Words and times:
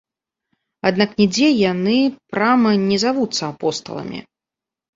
Аднак 0.89 1.09
нідзе 1.19 1.49
яны 1.73 1.97
прама 2.33 2.73
не 2.89 2.97
завуцца 3.07 3.43
апосталамі. 3.53 4.27